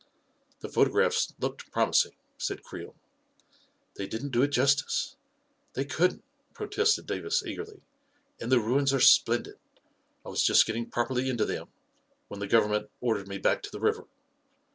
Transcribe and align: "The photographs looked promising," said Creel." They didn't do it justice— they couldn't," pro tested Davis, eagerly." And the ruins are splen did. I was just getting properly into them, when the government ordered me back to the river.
"The 0.61 0.67
photographs 0.69 1.31
looked 1.37 1.71
promising," 1.71 2.13
said 2.35 2.63
Creel." 2.63 2.95
They 3.97 4.07
didn't 4.07 4.31
do 4.31 4.41
it 4.41 4.47
justice— 4.47 5.15
they 5.75 5.85
couldn't," 5.85 6.23
pro 6.55 6.65
tested 6.65 7.05
Davis, 7.05 7.43
eagerly." 7.45 7.83
And 8.41 8.51
the 8.51 8.59
ruins 8.59 8.93
are 8.95 8.99
splen 8.99 9.43
did. 9.43 9.59
I 10.25 10.29
was 10.29 10.41
just 10.41 10.65
getting 10.65 10.89
properly 10.89 11.29
into 11.29 11.45
them, 11.45 11.67
when 12.29 12.39
the 12.39 12.47
government 12.47 12.89
ordered 12.99 13.27
me 13.27 13.37
back 13.37 13.61
to 13.61 13.69
the 13.71 13.79
river. 13.79 14.05